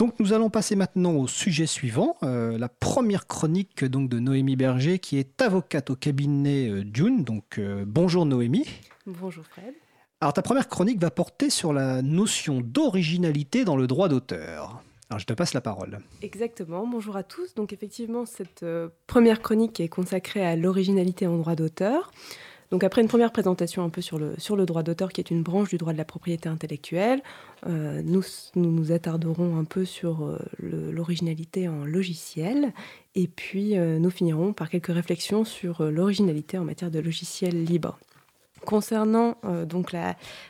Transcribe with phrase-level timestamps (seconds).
[0.00, 4.56] Donc nous allons passer maintenant au sujet suivant, euh, la première chronique donc de Noémie
[4.56, 7.22] Berger qui est avocate au cabinet euh, Dune.
[7.22, 8.64] Donc euh, bonjour Noémie.
[9.04, 9.74] Bonjour Fred.
[10.22, 14.82] Alors ta première chronique va porter sur la notion d'originalité dans le droit d'auteur.
[15.10, 15.98] Alors je te passe la parole.
[16.22, 17.54] Exactement, bonjour à tous.
[17.54, 18.64] Donc effectivement, cette
[19.06, 22.10] première chronique est consacrée à l'originalité en droit d'auteur.
[22.70, 25.70] Donc après une première présentation un peu sur le, droit d'auteur, qui est une branche
[25.70, 27.20] du droit de la propriété intellectuelle,
[27.66, 28.22] euh, nous,
[28.54, 32.72] nous, attarderons un peu sur euh, l'originalité en logiciel,
[33.16, 37.98] et puis euh, nous finirons par quelques réflexions sur l'originalité en matière de logiciels libres.
[38.64, 39.64] Concernant euh,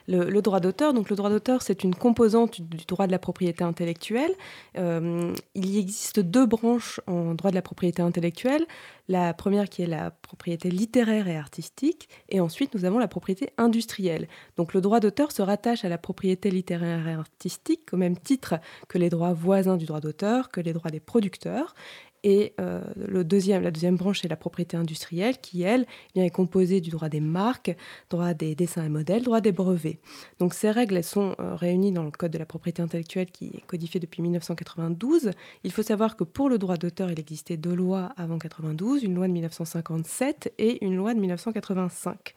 [0.09, 4.33] le, droit d'auteur, le droit d'auteur c'est une composante du droit de la propriété intellectuelle.
[4.79, 8.67] Euh, il y existe deux branches en droit de la propriété intellectuelle.
[9.09, 13.51] La première qui est la propriété littéraire et artistique, et ensuite nous avons la propriété
[13.59, 14.29] industrielle.
[14.57, 18.55] Donc le droit d'auteur se rattache à la propriété littéraire et artistique au même titre
[18.89, 21.75] que les droits voisins du droit d'auteur, que les droits des producteurs.
[22.23, 26.81] Et euh, le deuxième, la deuxième branche, c'est la propriété industrielle qui, elle, est composée
[26.81, 27.75] du droit des marques,
[28.11, 29.99] droit des dessins et modèles, droit des brevets.
[30.39, 33.47] Donc ces règles, elles sont euh, réunies dans le Code de la propriété intellectuelle qui
[33.47, 35.31] est codifié depuis 1992.
[35.65, 39.15] Il faut savoir que pour le droit d'auteur, il existait deux lois avant 92, une
[39.15, 42.35] loi de 1957 et une loi de 1985.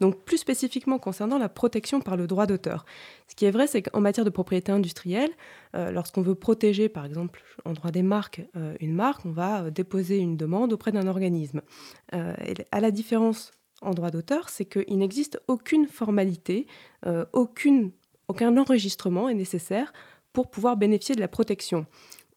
[0.00, 2.84] Donc plus spécifiquement concernant la protection par le droit d'auteur.
[3.28, 5.30] Ce qui est vrai, c'est qu'en matière de propriété industrielle,
[5.74, 8.42] euh, lorsqu'on veut protéger, par exemple, en droit des marques,
[8.80, 11.62] une marque, on va euh, déposer une demande auprès d'un organisme.
[12.14, 12.34] Euh,
[12.72, 13.50] à la différence
[13.82, 16.66] en droit d'auteur, c'est qu'il n'existe aucune formalité,
[17.06, 19.92] euh, aucun enregistrement est nécessaire
[20.32, 21.86] pour pouvoir bénéficier de la protection.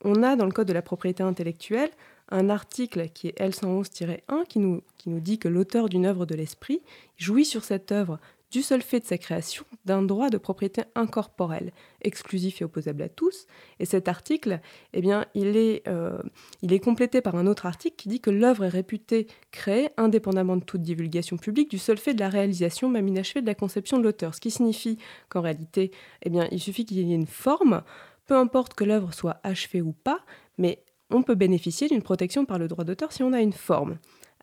[0.03, 1.89] On a dans le Code de la propriété intellectuelle
[2.29, 6.35] un article qui est L111-1 qui nous, qui nous dit que l'auteur d'une œuvre de
[6.35, 6.81] l'esprit
[7.17, 8.19] jouit sur cette œuvre
[8.51, 13.09] du seul fait de sa création d'un droit de propriété incorporelle, exclusif et opposable à
[13.09, 13.45] tous.
[13.79, 14.59] Et cet article,
[14.93, 16.21] eh bien, il est, euh,
[16.61, 20.57] il est complété par un autre article qui dit que l'œuvre est réputée créée indépendamment
[20.57, 23.97] de toute divulgation publique du seul fait de la réalisation même inachevée de la conception
[23.97, 24.33] de l'auteur.
[24.33, 24.97] Ce qui signifie
[25.29, 25.91] qu'en réalité,
[26.23, 27.83] eh bien, il suffit qu'il y ait une forme,
[28.25, 30.21] peu importe que l'œuvre soit achevée ou pas,
[30.57, 33.97] mais on peut bénéficier d'une protection par le droit d'auteur si on a une forme.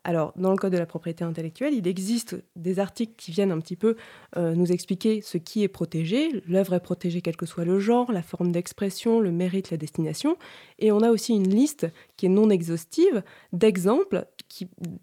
[0.07, 3.59] Alors, dans le Code de la propriété intellectuelle, il existe des articles qui viennent un
[3.59, 3.97] petit peu
[4.37, 6.41] euh, nous expliquer ce qui est protégé.
[6.47, 10.37] L'œuvre est protégée quel que soit le genre, la forme d'expression, le mérite, la destination.
[10.79, 14.25] Et on a aussi une liste qui est non exhaustive d'exemples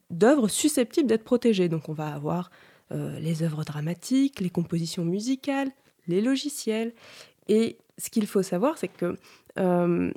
[0.08, 1.68] d'œuvres susceptibles d'être protégées.
[1.68, 2.50] Donc, on va avoir
[2.90, 5.68] euh, les œuvres dramatiques, les compositions musicales,
[6.08, 6.94] les logiciels.
[7.48, 9.18] Et ce qu'il faut savoir, c'est que
[9.58, 10.10] euh,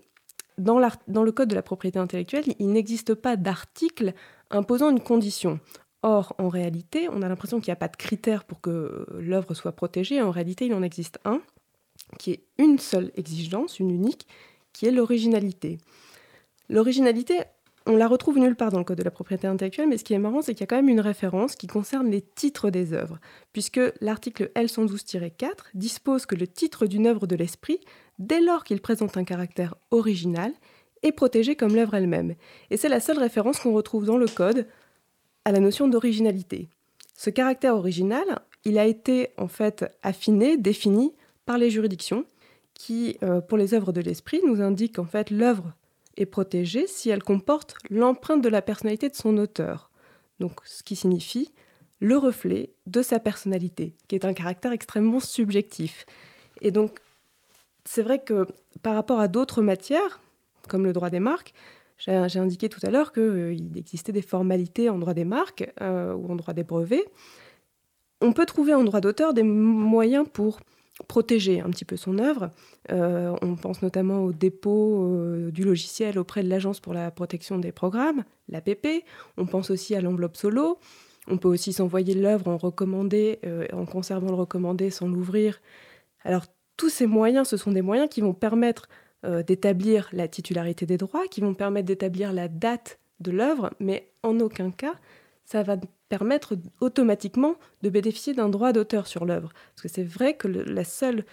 [0.58, 4.14] dans, dans, le Code de la propriété intellectuelle, il n'existe pas d'article
[4.52, 5.60] imposant une condition.
[6.04, 9.54] Or, en réalité, on a l'impression qu'il n'y a pas de critère pour que l'œuvre
[9.54, 10.22] soit protégée.
[10.22, 11.42] En réalité, il en existe un,
[12.20, 14.28] qui est une seule exigence, une unique,
[14.74, 15.80] qui est l'originalité.
[16.70, 17.40] L'originalité,
[17.88, 20.14] on la retrouve nulle part dans le Code de la propriété intellectuelle, mais ce qui
[20.14, 22.94] est marrant, c'est qu'il y a quand même une référence qui concerne les titres des
[22.94, 23.18] œuvres,
[23.54, 27.80] puisque l'article L112-4 dispose que le titre d'une œuvre de l'esprit,
[28.20, 30.54] dès lors qu'il présente un caractère original,
[31.04, 32.36] est protégée comme l'œuvre elle-même.
[32.70, 34.68] Et c'est la seule référence qu'on retrouve dans le code
[35.46, 36.68] à la notion d'originalité.
[37.16, 41.14] Ce caractère original, il a été en fait affiné, défini
[41.46, 42.26] par les juridictions,
[42.74, 45.74] qui, euh, pour les œuvres de l'esprit, nous indiquent en fait l'œuvre
[46.16, 49.90] est protégée si elle comporte l'empreinte de la personnalité de son auteur.
[50.40, 51.52] Donc, ce qui signifie
[52.00, 56.06] le reflet de sa personnalité, qui est un caractère extrêmement subjectif.
[56.62, 57.00] Et donc,
[57.86, 58.46] c'est vrai que
[58.84, 60.20] par rapport à d'autres matières,
[60.68, 61.54] comme le droit des marques.
[61.98, 66.14] J'ai indiqué tout à l'heure qu'il euh, existait des formalités en droit des marques euh,
[66.14, 67.06] ou en droit des brevets.
[68.22, 70.60] On peut trouver en droit d'auteur des moyens pour
[71.08, 72.52] protéger un petit peu son œuvre.
[72.92, 75.08] Euh, on pense notamment au dépôt
[75.52, 79.04] du logiciel auprès de l'Agence pour la protection des programmes, l'APP.
[79.38, 80.80] On pense aussi à l'enveloppe solo.
[81.28, 83.40] On peut aussi s'envoyer l'œuvre en recommandé,
[83.74, 85.62] en conservant le recommandé sans l'ouvrir.
[86.24, 86.46] Alors
[86.78, 88.88] tous ces moyens, ce sont des moyens qui vont permettre
[89.28, 94.10] euh, d'établir la titularité des droits, qui vont permettre d'établir la date de l'œuvre, mais
[94.24, 94.96] en aucun cas
[95.48, 95.78] ça va
[96.10, 99.50] permettre automatiquement de bénéficier d'un droit d'auteur sur l'œuvre.
[99.74, 101.24] Parce que c'est vrai que la seule,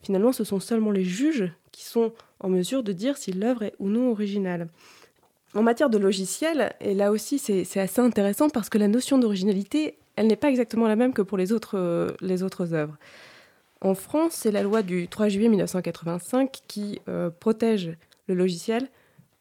[0.00, 3.74] finalement, ce sont seulement les juges qui sont en mesure de dire si l'œuvre est
[3.80, 4.68] ou non originale.
[5.54, 9.98] En matière de logiciel, et là aussi c'est assez intéressant parce que la notion d'originalité,
[10.16, 12.96] elle n'est pas exactement la même que pour les autres, euh, les autres œuvres.
[13.84, 17.92] En France, c'est la loi du 3 juillet 1985 qui euh, protège
[18.28, 18.88] le logiciel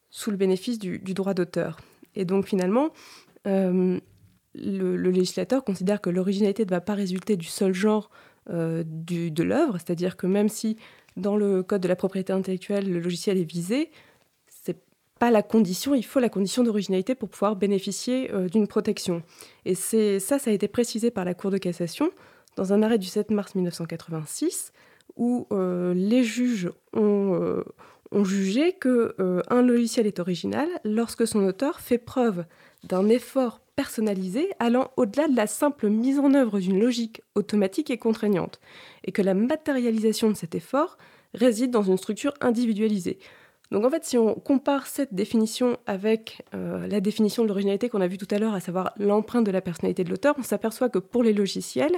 [0.10, 1.80] sous le bénéfice du, droit d'auteur.
[2.16, 2.90] Et donc finalement,
[3.48, 3.98] euh,
[4.54, 8.10] le, législateur considère que l'originalité ne va pas résulter du seul genre
[8.50, 10.76] euh, de l'œuvre, c'est-à-dire que même si
[11.16, 13.92] dans le code de la propriété intellectuelle, le logiciel est visé,
[14.48, 14.78] c'est
[15.20, 19.24] pas la condition, il faut la condition d'originalité pour pouvoir bénéficier d'une protection.
[19.64, 22.12] Et ça, ça a été précisé par la Cour de cassation
[22.56, 24.74] dans un arrêt du 7 mars 1986
[25.16, 27.64] où euh, les juges ont, euh,
[28.24, 29.16] jugé que
[29.50, 32.46] un logiciel est original lorsque son auteur fait preuve
[32.84, 37.98] d'un effort personnalisé allant au-delà de la simple mise en œuvre d'une logique automatique et
[37.98, 38.60] contraignante,
[39.04, 40.98] et que la matérialisation de cet effort
[41.34, 43.18] réside dans une structure individualisée.
[43.72, 48.02] Donc en fait, si on compare cette définition avec euh, la définition de l'originalité qu'on
[48.02, 50.90] a vue tout à l'heure, à savoir l'empreinte de la personnalité de l'auteur, on s'aperçoit
[50.90, 51.96] que pour les logiciels,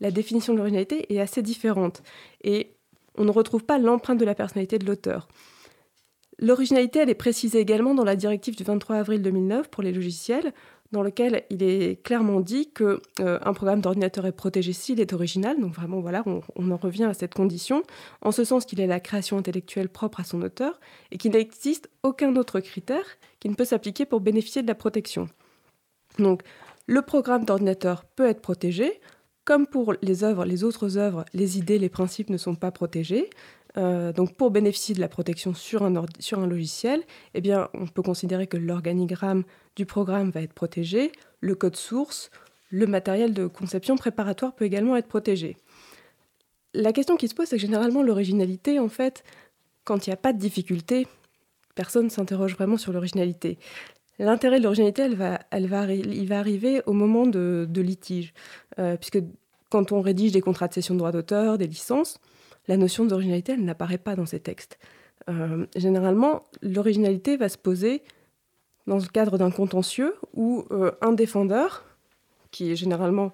[0.00, 2.02] la définition de l'originalité est assez différente.
[2.42, 2.74] Et
[3.16, 5.28] on ne retrouve pas l'empreinte de la personnalité de l'auteur.
[6.38, 10.54] L'originalité, elle est précisée également dans la directive du 23 avril 2009 pour les logiciels,
[10.90, 15.60] dans lequel il est clairement dit que euh, programme d'ordinateur est protégé s'il est original.
[15.60, 17.82] Donc vraiment, voilà, on, en revient à cette condition,
[18.22, 20.80] en ce sens qu'il est la création intellectuelle propre à son auteur
[21.10, 23.04] et qu'il n'existe aucun autre critère
[23.38, 25.28] qui ne peut s'appliquer pour bénéficier de la protection.
[26.18, 26.42] Donc,
[26.86, 29.00] le programme d'ordinateur peut être protégé.
[29.44, 33.30] Comme pour les œuvres, les autres œuvres, les idées, les principes ne sont pas protégés.
[33.76, 37.02] Euh, donc pour bénéficier de la protection sur un, logiciel,
[37.34, 37.42] eh
[37.74, 39.44] on peut considérer que l'organigramme
[39.76, 42.30] du programme va être protégé, le code source,
[42.70, 45.56] le matériel de conception préparatoire peut également être protégé.
[46.74, 49.24] La question qui se pose, c'est que généralement l'originalité, en fait,
[49.84, 51.06] quand il n'y a pas de difficulté,
[51.74, 53.58] personne ne s'interroge vraiment sur l'originalité.
[54.20, 55.66] L'intérêt de l'originalité, va, il
[56.28, 58.34] va arriver au moment de, litige,
[58.78, 59.24] euh, puisque
[59.70, 62.18] quand on rédige des contrats de cession de droit d'auteur, des licences,
[62.68, 64.78] la notion d'originalité, elle n'apparaît pas dans ces textes.
[65.30, 68.02] Euh, généralement, l'originalité va se poser
[68.86, 71.86] dans le cadre d'un contentieux où euh, un défendeur,
[72.50, 73.32] qui est généralement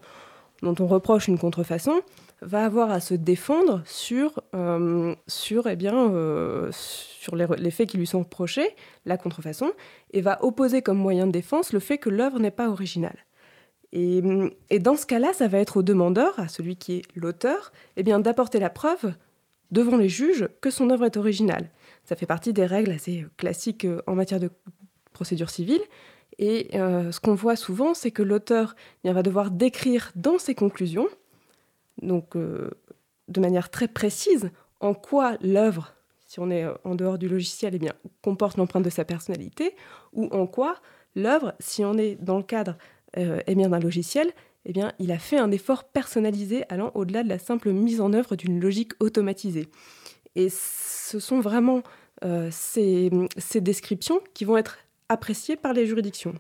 [0.63, 2.01] dont on reproche une contrefaçon,
[2.47, 5.67] va avoir à se défendre sur, euh, eh sur
[7.37, 8.69] les, faits qui lui sont reprochés,
[9.05, 9.73] la contrefaçon,
[10.13, 13.19] et va opposer comme moyen de défense le fait que l'œuvre n'est pas originale.
[13.93, 14.23] Et,
[14.79, 18.61] dans ce cas-là, ça va être au demandeur, à celui qui est l'auteur, eh d'apporter
[18.61, 19.13] la preuve
[19.73, 21.71] devant les juges que son œuvre est originale.
[22.05, 24.51] Ça fait partie des règles assez classiques euh, en matière de
[25.13, 25.81] procédure civile.
[26.39, 30.55] Et euh, ce qu'on voit souvent, c'est que l'auteur eh va devoir décrire dans ses
[30.55, 31.09] conclusions,
[32.03, 32.71] donc euh,
[33.29, 34.51] de manière très précise,
[34.81, 35.95] en quoi l'œuvre,
[36.27, 39.75] si on est en dehors du logiciel, eh bien, comporte l'empreinte de sa personnalité,
[40.13, 40.77] ou en quoi
[41.15, 42.77] l'œuvre, si on est dans le cadre
[43.17, 44.33] eh d'un logiciel,
[44.67, 48.13] eh bien, il a fait un effort personnalisé allant au-delà de la simple mise en
[48.13, 49.69] œuvre d'une logique automatisée.
[50.35, 51.83] Et ce sont vraiment
[52.25, 53.11] euh, ces,
[53.61, 54.79] descriptions qui vont être
[55.09, 56.35] appréciées par les juridictions.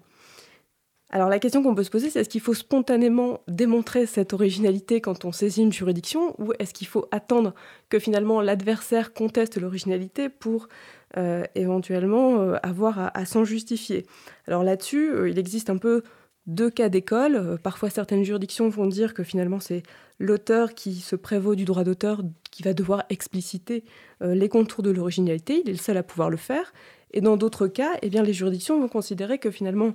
[1.10, 5.00] Alors la question qu'on peut se poser, c'est est-ce qu'il faut spontanément démontrer cette originalité
[5.00, 7.54] quand on saisit une juridiction ou est-ce qu'il faut attendre
[7.88, 10.68] que finalement l'adversaire conteste l'originalité pour
[11.16, 14.04] euh, éventuellement euh, avoir à s'en justifier?
[14.48, 16.02] Alors là-dessus, il existe un peu
[16.46, 17.36] deux cas d'école.
[17.36, 19.82] Euh, parfois, certaines juridictions vont dire que finalement, c'est
[20.18, 23.84] l'auteur qui se prévaut du droit d'auteur qui va devoir expliciter
[24.22, 25.60] euh, les contours de l'originalité.
[25.62, 26.72] Il est le seul à pouvoir le faire.
[27.12, 29.94] Et dans d'autres cas, eh les juridictions vont considérer que finalement,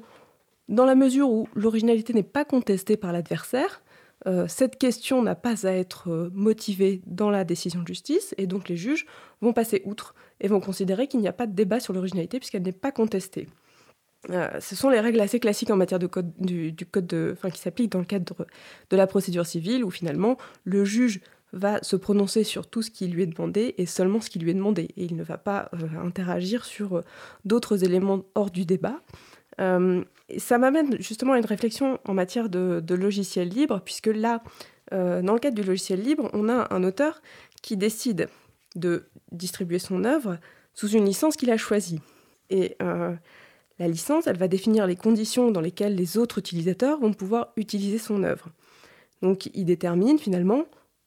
[0.71, 3.83] dans la mesure où l'originalité n'est pas contestée par l'adversaire,
[4.25, 8.69] euh, cette question n'a pas à être motivée dans la décision de justice, et donc
[8.69, 9.05] les juges
[9.41, 12.63] vont passer outre et vont considérer qu'il n'y a pas de débat sur l'originalité puisqu'elle
[12.63, 13.47] n'est pas contestée.
[14.29, 17.49] Euh, ce sont les règles assez classiques en matière de code, du, code de, enfin,
[17.49, 18.45] qui s'appliquent dans le cadre
[18.89, 21.21] de la procédure civile, où finalement le juge
[21.53, 24.51] va se prononcer sur tout ce qui lui est demandé et seulement ce qui lui
[24.51, 24.89] est demandé.
[24.95, 27.01] Et il ne va pas euh, interagir sur euh,
[27.45, 29.01] d'autres éléments hors du débat.
[30.37, 34.41] Ça m'amène justement à une réflexion en matière de, de logiciel libre, puisque là,
[34.91, 37.21] dans le cadre du logiciel libre, on a un auteur
[37.61, 38.27] qui décide
[38.75, 40.37] de distribuer son œuvre
[40.73, 41.99] sous une licence qu'il a choisie.
[42.49, 42.75] Et
[43.81, 47.97] la licence, elle va définir les conditions dans lesquelles les autres utilisateurs vont pouvoir utiliser
[47.97, 48.49] son œuvre.
[49.21, 50.65] Donc il détermine finalement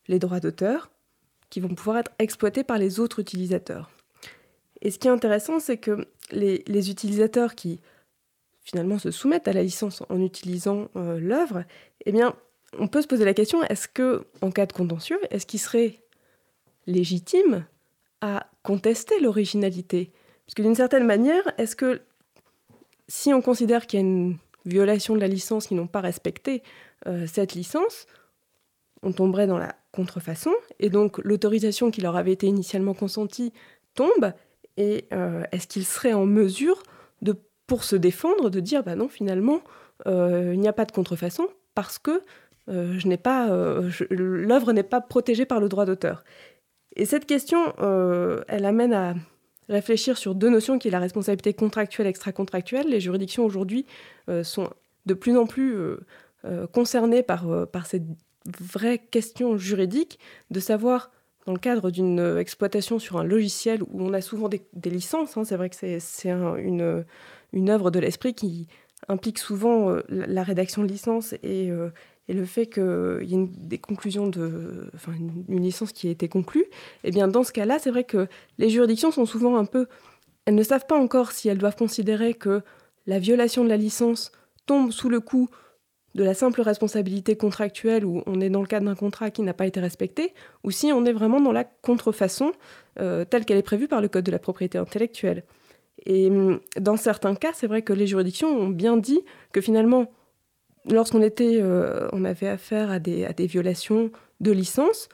[0.08, 0.90] les droits d'auteur
[1.50, 3.90] qui vont pouvoir être exploités par les autres utilisateurs.
[4.82, 7.80] Et ce qui est intéressant, c'est que les, utilisateurs qui
[8.64, 11.64] finalement se soumettent à la licence en utilisant euh, l'œuvre,
[12.06, 12.35] eh bien,
[12.78, 16.00] on peut se poser la question est-ce que, en cas de contentieux, est-ce qu'il serait
[16.87, 17.66] légitime
[18.21, 20.11] à contester l'originalité?
[20.47, 22.00] Parce que d'une certaine manière, est-ce que
[23.06, 26.62] si on considère qu'il y a une violation de la licence, qu'ils n'ont pas respecté
[27.06, 28.06] euh, cette licence,
[29.02, 33.52] on tomberait dans la contrefaçon, et donc l'autorisation qui leur avait été initialement consentie
[33.94, 34.33] tombe,
[34.78, 36.83] et euh, est-ce qu'ils seraient en mesure,
[37.21, 39.61] de, pour se défendre, de dire, bah non, finalement,
[40.06, 42.23] euh, il n'y a pas de contrefaçon, parce que
[42.66, 43.50] je n'ai pas,
[44.09, 46.25] l'œuvre n'est pas protégée par le droit d'auteur
[46.97, 47.59] Et cette question,
[48.49, 49.14] elle amène à
[49.68, 52.88] réfléchir sur deux notions qui est la responsabilité contractuelle et extra-contractuelle.
[52.88, 53.85] Les juridictions aujourd'hui
[54.44, 54.71] sont
[55.04, 55.76] de plus en plus
[56.73, 58.06] concernées par, par cette
[58.47, 60.18] vraie question juridique
[60.50, 61.11] de savoir
[61.47, 65.44] dans le cadre d'une exploitation sur un logiciel où on a souvent des, licences, hein,
[65.44, 67.04] c'est vrai que c'est une,
[67.54, 68.68] une œuvre de l'esprit qui
[69.08, 71.90] implique souvent euh, la rédaction de licence et, euh,
[72.28, 75.12] et le fait qu'il y ait des conclusions de, enfin,
[75.49, 76.68] une, licence qui a été conclue, et
[77.04, 79.87] eh bien dans ce cas-là, c'est vrai que les juridictions sont souvent un peu,
[80.46, 82.62] elles ne savent pas encore si elles doivent considérer que
[83.06, 84.32] la violation de la licence
[84.66, 85.49] tombe sous le coup
[86.14, 89.52] de la simple responsabilité contractuelle où on est dans le cadre d'un contrat qui n'a
[89.52, 90.32] pas été respecté,
[90.62, 92.52] ou si on est vraiment dans la contrefaçon
[93.00, 95.42] euh, telle qu'elle est prévue par le Code de la propriété intellectuelle.
[96.06, 99.20] Et hum, dans certains cas, c'est vrai que les juridictions ont bien dit
[99.52, 100.11] que finalement,
[100.90, 105.08] lorsqu'on était, euh, on avait affaire à des, violations de licence,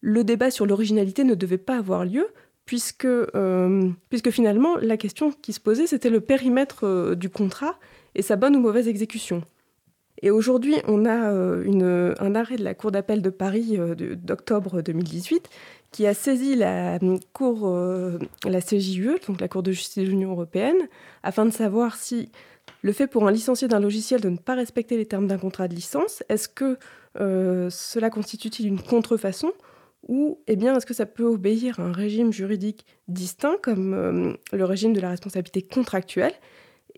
[0.00, 2.28] le débat sur l'originalité ne devait pas avoir lieu,
[2.64, 7.78] puisque, euh, puisque finalement, la question qui se posait, c'était le périmètre du contrat
[8.14, 9.42] et sa bonne ou mauvaise exécution.
[10.22, 14.82] Et aujourd'hui, on a euh, un arrêt de la Cour d'appel de Paris euh, d'octobre
[14.82, 15.48] 2018
[15.90, 16.98] qui a saisi la
[17.32, 20.88] Cour, euh, la CJUE, donc la Cour de justice de l'Union européenne,
[21.22, 22.30] afin de savoir si
[22.82, 25.68] le fait pour un licencié d'un logiciel de ne pas respecter les termes d'un contrat
[25.68, 26.78] de licence, est-ce que
[27.16, 29.52] cela constitue-t-il une contrefaçon
[30.06, 34.64] ou eh bien est-ce que ça peut obéir à un régime juridique distinct comme le
[34.64, 36.32] régime de la responsabilité contractuelle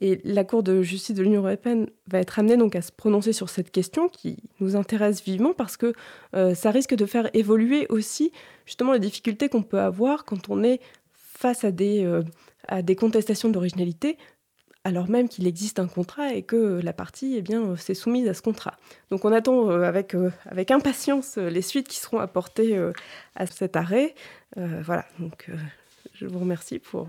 [0.00, 3.32] et la Cour de justice de l'Union européenne va être amenée donc à se prononcer
[3.32, 5.92] sur cette question qui nous intéresse vivement parce que
[6.34, 8.32] euh, ça risque de faire évoluer aussi
[8.66, 10.80] justement les difficultés qu'on peut avoir quand on est
[11.14, 12.22] face à des, euh,
[12.68, 14.16] à des contestations d'originalité
[14.84, 18.34] alors même qu'il existe un contrat et que la partie eh bien, s'est soumise à
[18.34, 18.76] ce contrat.
[19.10, 22.76] Donc on attend euh, avec, avec impatience les suites qui seront apportées
[23.36, 24.16] à cet arrêt.
[24.56, 25.48] voilà, donc
[26.14, 27.06] je vous remercie pour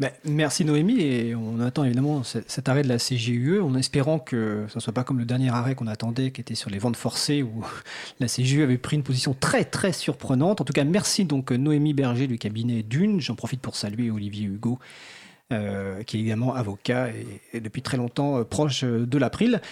[0.00, 4.66] ben, merci Noémie, et on attend évidemment cet arrêt de la CGUE, en espérant que
[4.68, 6.96] ce ne soit pas comme le dernier arrêt qu'on attendait, qui était sur les ventes
[6.96, 7.64] forcées, où
[8.20, 10.60] la CGUE avait pris une position très très surprenante.
[10.60, 13.20] En tout cas, merci donc Noémie Berger du cabinet Dune.
[13.20, 14.78] J'en profite pour saluer Olivier Hugo,
[15.52, 17.10] euh, qui est également avocat
[17.52, 19.60] et, depuis très longtemps euh, proche de l'April.